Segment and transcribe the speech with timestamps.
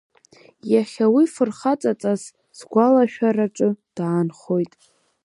[0.71, 2.23] Иахьа уи фырхаҵаҵас
[2.57, 4.71] сгәалашәараҿы даанхоит.